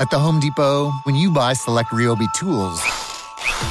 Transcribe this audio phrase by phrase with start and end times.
[0.00, 2.82] At the Home Depot, when you buy select Ryobi tools,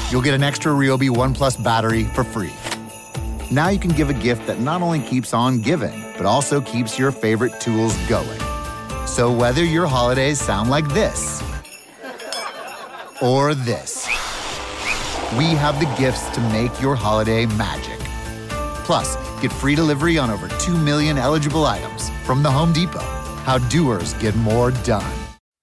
[0.10, 2.54] you'll get an extra Ryobi One Plus battery for free.
[3.51, 6.98] Now you can give a gift that not only keeps on giving, but also keeps
[6.98, 8.39] your favorite tools going.
[9.05, 11.43] So whether your holidays sound like this
[13.21, 14.07] or this,
[15.37, 17.99] we have the gifts to make your holiday magic.
[18.85, 22.99] Plus, get free delivery on over 2 million eligible items from the Home Depot.
[23.43, 25.32] How doers get more done.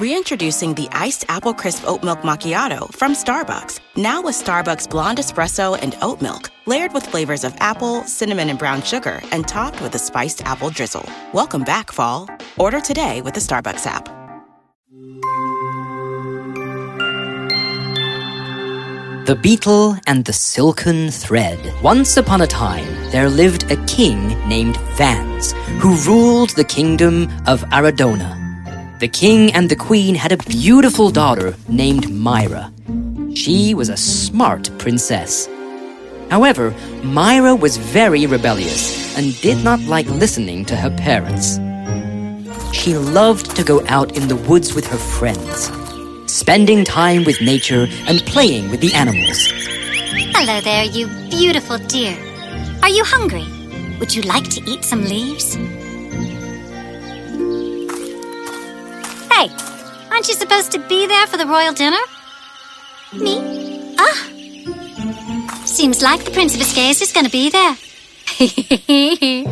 [0.00, 3.78] Reintroducing the iced apple crisp oat milk macchiato from Starbucks.
[3.96, 8.58] Now with Starbucks blonde espresso and oat milk, layered with flavors of apple, cinnamon, and
[8.58, 11.08] brown sugar, and topped with a spiced apple drizzle.
[11.32, 12.28] Welcome back, fall.
[12.58, 14.06] Order today with the Starbucks app.
[19.26, 21.72] The Beetle and the Silken Thread.
[21.84, 27.60] Once upon a time, there lived a king named Vance, who ruled the kingdom of
[27.70, 28.43] Aradona.
[29.04, 32.72] The king and the queen had a beautiful daughter named Myra.
[33.34, 35.46] She was a smart princess.
[36.30, 41.56] However, Myra was very rebellious and did not like listening to her parents.
[42.74, 45.70] She loved to go out in the woods with her friends,
[46.24, 49.38] spending time with nature and playing with the animals.
[50.34, 52.16] Hello there, you beautiful deer.
[52.82, 53.44] Are you hungry?
[53.98, 55.58] Would you like to eat some leaves?
[60.14, 61.98] Aren't you supposed to be there for the royal dinner?
[63.14, 63.96] Me?
[63.98, 64.30] Ah.
[65.64, 67.76] Seems like the Prince of Escasia is going to be there.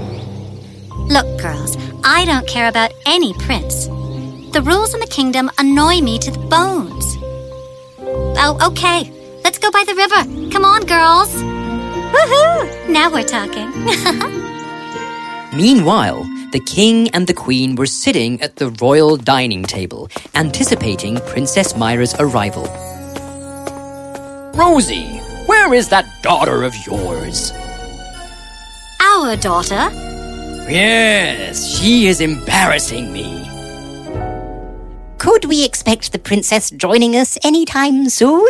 [1.09, 3.87] Look, girls, I don't care about any prince.
[4.53, 7.17] The rules in the kingdom annoy me to the bones.
[8.39, 9.11] Oh, okay.
[9.43, 10.51] Let's go by the river.
[10.53, 11.43] Come on, girls.
[12.15, 12.89] Woohoo!
[12.89, 13.69] Now we're talking.
[15.57, 21.75] Meanwhile, the king and the queen were sitting at the royal dining table, anticipating Princess
[21.77, 22.65] Myra's arrival.
[24.55, 27.53] Rosie, where is that daughter of yours?
[29.01, 29.91] Our daughter?
[30.69, 33.49] Yes, she is embarrassing me.
[35.19, 38.49] Could we expect the princess joining us anytime soon?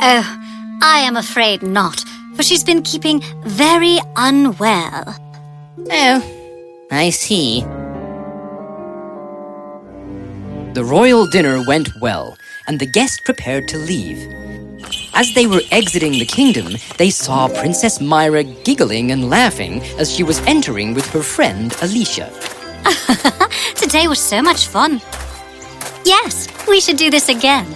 [0.00, 2.04] Oh, I am afraid not,
[2.34, 5.16] for she's been keeping very unwell.
[5.90, 6.35] Oh,
[6.90, 7.62] I see.
[10.74, 12.38] The royal dinner went well,
[12.68, 14.18] and the guests prepared to leave.
[15.14, 20.22] As they were exiting the kingdom, they saw Princess Myra giggling and laughing as she
[20.22, 22.30] was entering with her friend Alicia.
[23.74, 25.00] Today was so much fun.
[26.04, 27.66] Yes, we should do this again.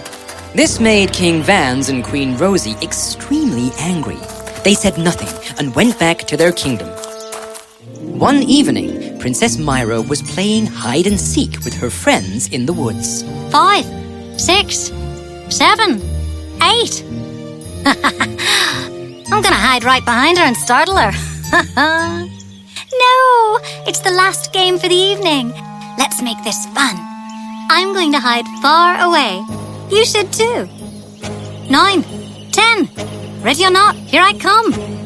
[0.55, 4.19] This made King Vance and Queen Rosie extremely angry.
[4.63, 5.29] They said nothing
[5.59, 6.87] and went back to their kingdom.
[8.21, 13.21] One evening, Princess Myra was playing hide and seek with her friends in the woods.
[13.51, 13.85] Five,
[14.35, 14.91] six,
[15.47, 16.01] seven,
[16.63, 17.05] eight.
[17.85, 21.11] I'm gonna hide right behind her and startle her.
[21.77, 25.51] no, it's the last game for the evening.
[25.99, 26.95] Let's make this fun.
[27.69, 29.45] I'm going to hide far away.
[29.91, 30.67] You should too.
[31.69, 32.01] Nine,
[32.51, 32.89] ten.
[33.43, 35.00] Ready or not, here I come.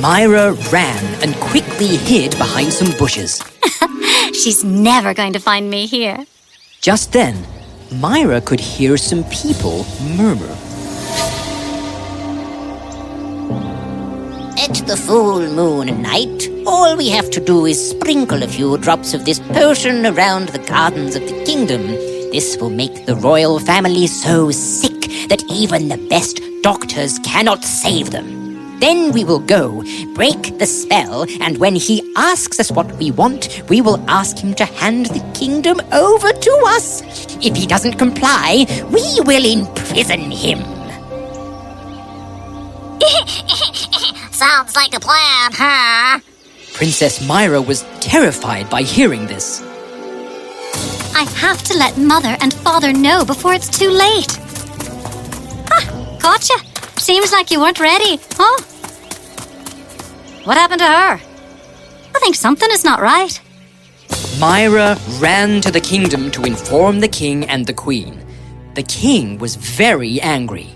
[0.00, 3.42] Myra ran and quickly hid behind some bushes.
[4.34, 6.26] She's never going to find me here.
[6.82, 7.46] Just then,
[7.90, 9.86] Myra could hear some people
[10.16, 10.54] murmur.
[14.58, 19.14] At the full moon night, all we have to do is sprinkle a few drops
[19.14, 21.86] of this potion around the gardens of the kingdom.
[22.32, 28.10] This will make the royal family so sick that even the best doctors cannot save
[28.10, 28.45] them.
[28.80, 29.82] Then we will go,
[30.14, 34.54] break the spell, and when he asks us what we want, we will ask him
[34.54, 37.02] to hand the kingdom over to us.
[37.44, 40.58] If he doesn't comply, we will imprison him.
[44.32, 46.20] Sounds like a plan, huh?
[46.74, 49.62] Princess Myra was terrified by hearing this.
[51.14, 54.38] I have to let mother and father know before it's too late.
[55.70, 56.54] Ah, gotcha.
[57.06, 58.60] Seems like you weren't ready, huh?
[60.42, 61.20] What happened to her?
[62.12, 63.40] I think something is not right.
[64.40, 68.26] Myra ran to the kingdom to inform the king and the queen.
[68.74, 70.66] The king was very angry.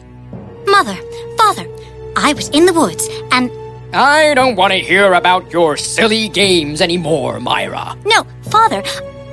[0.68, 0.96] Mother,
[1.36, 1.66] Father,
[2.14, 3.50] I was in the woods and.
[3.92, 7.96] I don't want to hear about your silly games anymore, Myra.
[8.06, 8.84] No, Father,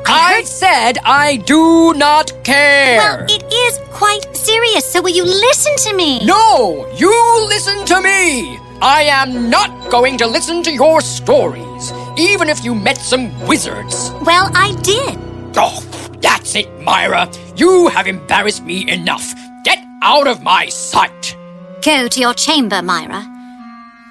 [0.07, 2.97] I, I said I do not care.
[2.97, 6.23] Well, it is quite serious, so will you listen to me?
[6.25, 7.11] No, you
[7.47, 8.57] listen to me.
[8.81, 14.11] I am not going to listen to your stories, even if you met some wizards.
[14.23, 15.17] Well, I did.
[15.57, 15.83] Oh,
[16.21, 17.29] that's it, Myra.
[17.55, 19.33] You have embarrassed me enough.
[19.63, 21.35] Get out of my sight.
[21.83, 23.23] Go to your chamber, Myra.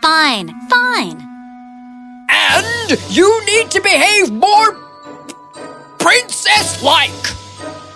[0.03, 1.23] Fine, fine.
[2.29, 4.86] And you need to behave more
[6.06, 7.23] princess like.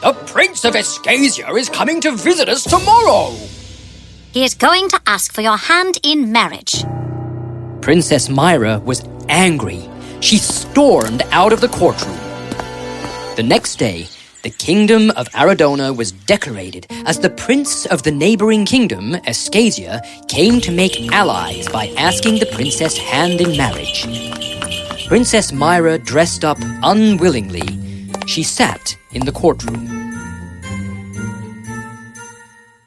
[0.02, 3.30] The Prince of Escasia is coming to visit us tomorrow.
[4.32, 6.84] He is going to ask for your hand in marriage.
[7.82, 9.88] Princess Myra was angry.
[10.18, 12.18] She stormed out of the courtroom.
[13.36, 14.08] The next day,
[14.42, 20.60] the kingdom of Aradona was decorated as the prince of the neighboring kingdom, Escasia, came
[20.62, 24.02] to make allies by asking the princess hand in marriage.
[25.06, 27.79] Princess Myra dressed up unwillingly.
[28.30, 29.88] She sat in the courtroom.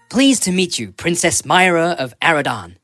[0.09, 2.77] Pleased to meet you, Princess Myra of Aradon.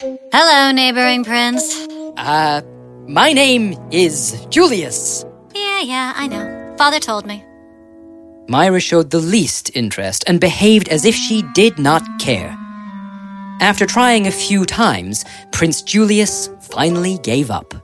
[0.00, 1.86] Hello, neighboring prince.
[2.16, 2.62] Uh,
[3.06, 5.26] my name is Julius.
[5.54, 6.74] Yeah, yeah, I know.
[6.78, 7.44] Father told me.
[8.48, 12.56] Myra showed the least interest and behaved as if she did not care.
[13.60, 17.74] After trying a few times, Prince Julius finally gave up.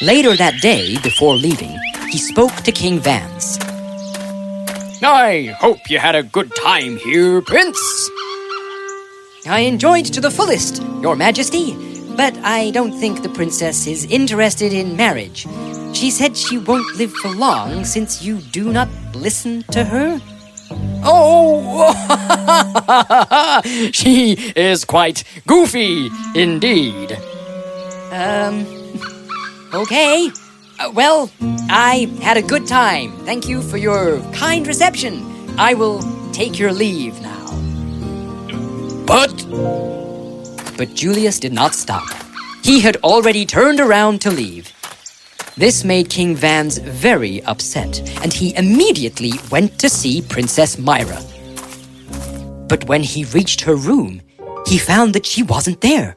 [0.00, 1.76] Later that day, before leaving,
[2.12, 3.58] he spoke to King Vance.
[5.02, 7.80] I hope you had a good time here, Prince.
[9.48, 11.72] I enjoyed to the fullest, Your Majesty,
[12.14, 15.46] but I don't think the princess is interested in marriage.
[15.94, 20.20] She said she won't live for long since you do not listen to her.
[21.02, 21.94] Oh,
[23.92, 27.16] she is quite goofy indeed.
[28.12, 28.66] Um,
[29.72, 30.30] okay.
[30.82, 31.30] Uh, well,
[31.70, 33.12] I had a good time.
[33.24, 35.22] Thank you for your kind reception.
[35.56, 36.02] I will
[36.32, 37.46] take your leave now.
[39.06, 39.46] But.
[40.76, 42.08] But Julius did not stop.
[42.64, 44.72] He had already turned around to leave.
[45.56, 51.20] This made King Vance very upset, and he immediately went to see Princess Myra.
[52.66, 54.20] But when he reached her room,
[54.66, 56.16] he found that she wasn't there.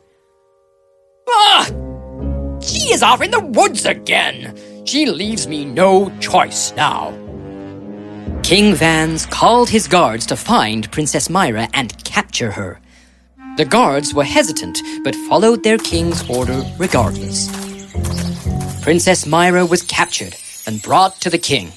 [1.30, 1.85] Ah!
[2.66, 4.58] She is off in the woods again!
[4.86, 7.14] She leaves me no choice now.
[8.42, 12.80] King Vance called his guards to find Princess Myra and capture her.
[13.58, 17.50] The guards were hesitant, but followed their king's order regardless.
[18.82, 20.36] Princess Myra was captured
[20.68, 21.72] and brought to the king.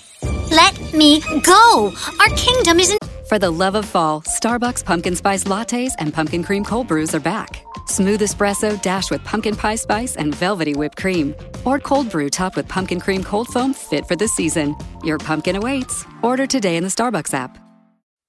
[0.50, 1.92] Let me go!
[2.20, 3.07] Our kingdom isn't.
[3.28, 7.20] For the love of fall, Starbucks pumpkin spice lattes and pumpkin cream cold brews are
[7.20, 7.62] back.
[7.86, 11.34] Smooth espresso dashed with pumpkin pie spice and velvety whipped cream.
[11.66, 14.74] Or cold brew topped with pumpkin cream cold foam fit for the season.
[15.04, 16.06] Your pumpkin awaits.
[16.22, 17.58] Order today in the Starbucks app.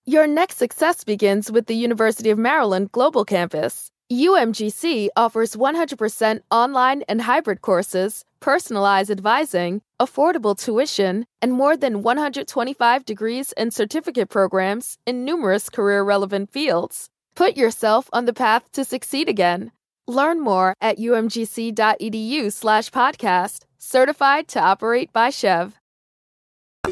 [0.06, 3.89] Your next success begins with the University of Maryland Global Campus.
[4.12, 13.06] UMGC offers 100% online and hybrid courses, personalized advising, affordable tuition, and more than 125
[13.06, 17.08] degrees and certificate programs in numerous career relevant fields.
[17.36, 19.72] Put yourself on the path to succeed again.
[20.08, 23.60] Learn more at umgc.edu/slash podcast.
[23.78, 25.74] Certified to operate by SCHEV.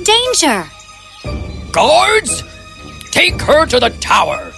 [0.04, 0.66] Danger!
[1.72, 2.44] Guards!
[3.10, 4.54] Take her to the tower!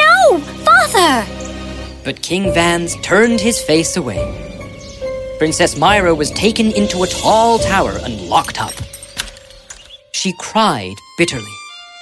[0.00, 0.38] No!
[0.64, 1.26] Father!
[2.04, 4.22] But King Vance turned his face away.
[5.38, 8.74] Princess Myra was taken into a tall tower and locked up.
[10.12, 11.56] She cried bitterly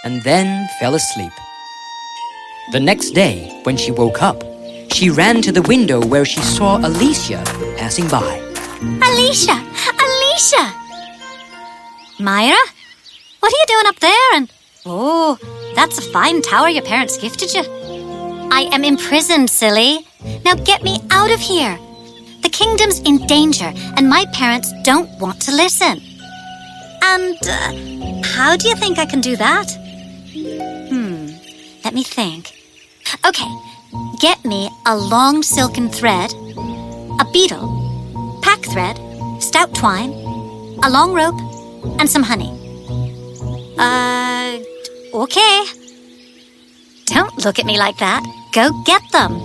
[0.04, 1.32] and then fell asleep.
[2.72, 4.42] The next day, when she woke up,
[4.92, 7.42] she ran to the window where she saw Alicia
[7.76, 8.38] passing by.
[8.82, 9.56] Alicia!
[10.04, 10.74] Alicia!
[12.20, 12.56] Myra?
[13.40, 14.34] What are you doing up there?
[14.34, 14.52] And
[14.84, 15.38] oh,
[15.74, 17.77] that's a fine tower your parents gifted you.
[18.50, 20.06] I am imprisoned, silly.
[20.44, 21.78] Now get me out of here.
[22.42, 26.00] The kingdom's in danger, and my parents don't want to listen.
[27.02, 29.70] And uh, how do you think I can do that?
[30.88, 31.28] Hmm,
[31.84, 32.52] let me think.
[33.26, 33.48] Okay,
[34.20, 36.32] get me a long silken thread,
[37.20, 38.98] a beetle, pack thread,
[39.42, 40.10] stout twine,
[40.82, 41.40] a long rope,
[41.98, 42.52] and some honey.
[43.78, 44.58] Uh,
[45.14, 45.64] okay.
[47.06, 48.22] Don't look at me like that.
[48.52, 49.38] Go get them.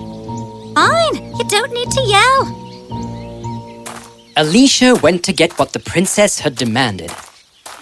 [0.76, 2.60] Fine, you don't need to yell.
[4.38, 7.12] Alicia went to get what the princess had demanded.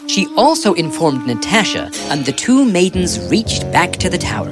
[0.07, 4.49] She also informed Natasha, and the two maidens reached back to the tower.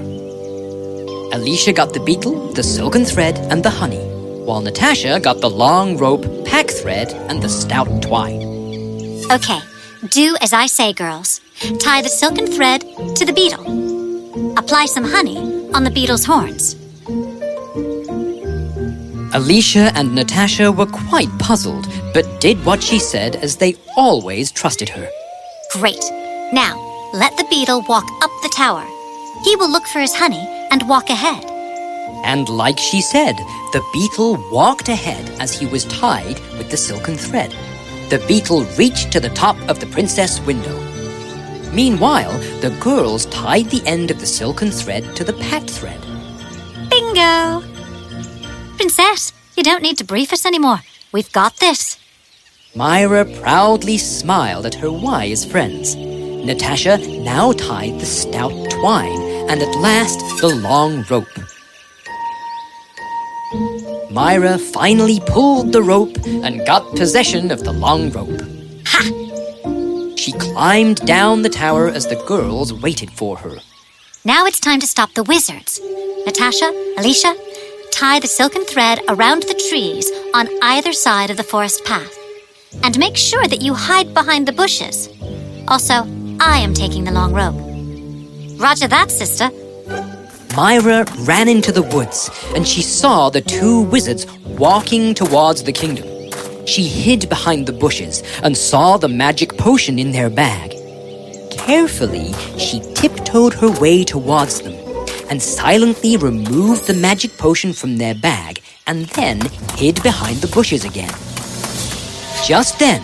[1.34, 4.06] Alicia got the beetle, the silken thread, and the honey,
[4.46, 8.42] while Natasha got the long rope, pack thread, and the stout twine.
[9.32, 9.60] Okay,
[10.10, 11.42] do as I say, girls.
[11.80, 12.82] Tie the silken thread
[13.16, 13.66] to the beetle.
[14.58, 16.76] Apply some honey on the beetle's horns.
[19.34, 24.90] Alicia and Natasha were quite puzzled, but did what she said as they always trusted
[24.90, 25.08] her.
[25.74, 26.04] Great.
[26.52, 26.76] Now,
[27.14, 28.86] let the beetle walk up the tower.
[29.44, 31.46] He will look for his honey and walk ahead.
[32.26, 33.38] And like she said,
[33.72, 37.52] the beetle walked ahead as he was tied with the silken thread.
[38.10, 40.89] The beetle reached to the top of the princess window.
[41.74, 46.02] Meanwhile, the girls tied the end of the silken thread to the packed thread.
[46.90, 47.64] Bingo!
[48.76, 50.82] Princess, you don't need to brief us anymore.
[51.12, 51.98] We've got this.
[52.76, 55.96] Myra proudly smiled at her wise friends.
[55.96, 61.28] Natasha now tied the stout twine and at last the long rope.
[64.12, 68.59] Myra finally pulled the rope and got possession of the long rope.
[70.30, 73.58] She climbed down the tower as the girls waited for her.
[74.24, 75.82] Now it's time to stop the wizards.
[76.24, 77.34] Natasha, Alicia,
[77.92, 82.16] tie the silken thread around the trees on either side of the forest path.
[82.84, 85.10] And make sure that you hide behind the bushes.
[85.68, 86.06] Also,
[86.40, 87.58] I am taking the long rope.
[88.62, 89.50] Roger that, sister.
[90.56, 96.09] Myra ran into the woods and she saw the two wizards walking towards the kingdom.
[96.70, 100.76] She hid behind the bushes and saw the magic potion in their bag.
[101.50, 104.76] Carefully, she tiptoed her way towards them
[105.32, 109.42] and silently removed the magic potion from their bag and then
[109.74, 111.16] hid behind the bushes again.
[112.46, 113.04] Just then,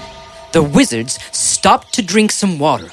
[0.51, 2.91] the wizards stopped to drink some water.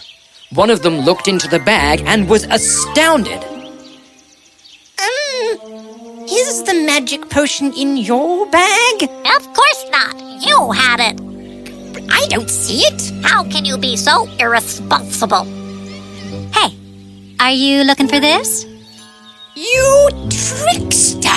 [0.54, 3.51] One of them looked into the bag and was astounded.
[6.32, 9.02] Is the magic potion in your bag?
[9.36, 10.14] Of course not.
[10.40, 11.20] You had it.
[12.10, 13.12] I don't see it.
[13.22, 15.44] How can you be so irresponsible?
[16.54, 16.74] Hey,
[17.38, 18.64] are you looking for this?
[19.54, 21.28] You trickster!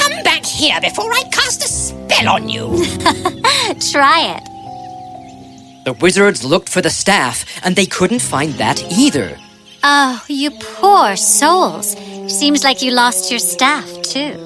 [0.00, 2.68] Come back here before I cast a spell on you.
[3.92, 5.84] Try it.
[5.84, 9.36] The wizards looked for the staff and they couldn't find that either.
[9.84, 11.94] Oh, you poor souls.
[12.36, 14.36] Seems like you lost your staff, too.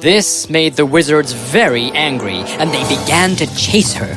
[0.00, 4.16] This made the wizards very angry and they began to chase her.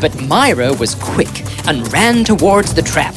[0.00, 3.16] But Myra was quick and ran towards the trap.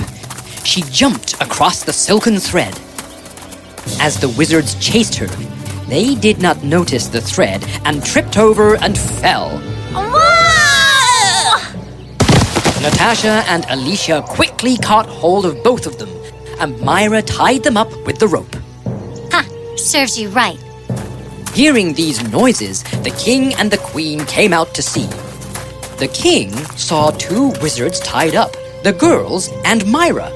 [0.64, 2.74] She jumped across the silken thread.
[4.02, 5.28] As the wizards chased her,
[5.86, 9.60] they did not notice the thread and tripped over and fell.
[12.82, 16.10] Natasha and Alicia quickly caught hold of both of them,
[16.60, 18.57] and Myra tied them up with the rope.
[19.88, 19.98] Ha!
[19.98, 20.60] Serves you right.
[21.54, 25.08] Hearing these noises, the king and the queen came out to see.
[25.98, 28.52] The king saw two wizards tied up
[28.84, 30.30] the girls and Myra.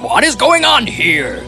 [0.00, 1.42] What is going on here?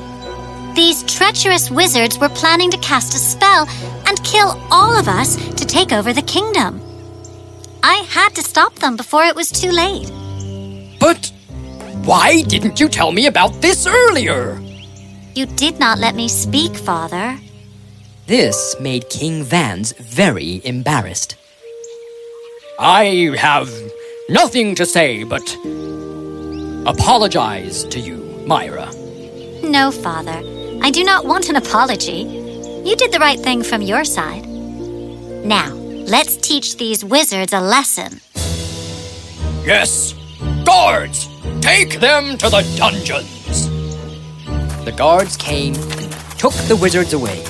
[0.75, 3.69] These treacherous wizards were planning to cast a spell
[4.07, 6.81] and kill all of us to take over the kingdom.
[7.83, 10.11] I had to stop them before it was too late.
[10.99, 11.31] But
[12.05, 14.61] why didn't you tell me about this earlier?
[15.39, 17.39] You did not let me speak, Father.
[18.27, 21.37] This made King Vance very embarrassed.
[22.81, 23.71] I have
[24.29, 25.57] nothing to say but
[26.87, 28.17] apologize to you,
[28.49, 28.91] Myra.
[29.63, 30.43] No, Father.
[30.83, 32.23] I do not want an apology.
[32.85, 34.45] You did the right thing from your side.
[34.45, 38.21] Now, let's teach these wizards a lesson.
[39.65, 40.15] Yes.
[40.65, 41.29] Guards,
[41.61, 43.38] take them to the dungeons.
[44.89, 47.45] The guards came and took the wizards away.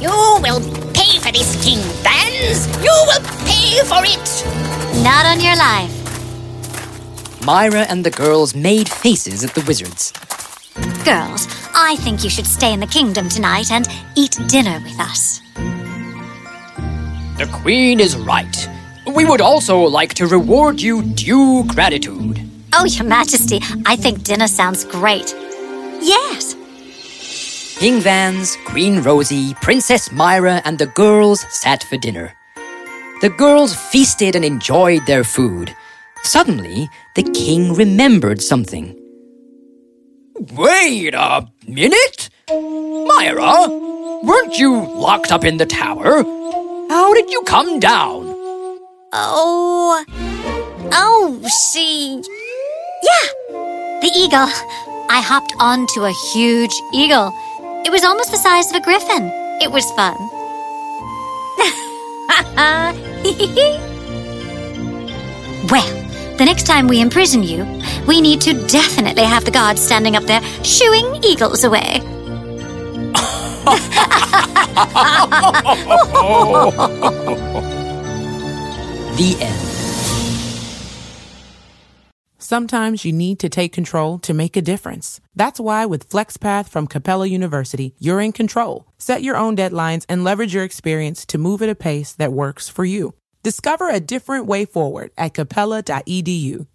[0.00, 0.08] You
[0.40, 0.60] will
[0.94, 2.66] pay for this, King Vance.
[2.82, 5.04] You will pay for it.
[5.04, 5.92] Not on your life.
[7.44, 10.10] Myra and the girls made faces at the wizards.
[11.04, 15.42] Girls, I think you should stay in the kingdom tonight and eat dinner with us.
[17.36, 18.70] The queen is right.
[19.06, 22.40] We would also like to reward you due gratitude.
[22.72, 25.34] Oh, Your Majesty, I think dinner sounds great.
[26.00, 26.54] Yes.
[27.78, 32.34] King Vance, Queen Rosie, Princess Myra, and the girls sat for dinner.
[33.20, 35.74] The girls feasted and enjoyed their food.
[36.22, 38.96] Suddenly, the king remembered something.
[40.54, 42.30] Wait a minute?
[42.48, 43.68] Myra,
[44.22, 46.22] weren't you locked up in the tower?
[46.88, 48.24] How did you come down?
[49.12, 50.04] Oh.
[50.92, 51.40] Oh,
[51.70, 52.22] she.
[53.02, 54.00] Yeah.
[54.00, 54.97] The eagle.
[55.10, 57.32] I hopped onto a huge eagle.
[57.84, 59.32] It was almost the size of a griffin.
[59.60, 60.16] It was fun.
[65.70, 67.64] well, the next time we imprison you,
[68.06, 72.02] we need to definitely have the guards standing up there shooing eagles away.
[79.18, 79.77] The end.
[82.48, 85.20] Sometimes you need to take control to make a difference.
[85.36, 88.86] That's why with FlexPath from Capella University, you're in control.
[88.96, 92.66] Set your own deadlines and leverage your experience to move at a pace that works
[92.66, 93.12] for you.
[93.42, 96.66] Discover a different way forward at capella.edu.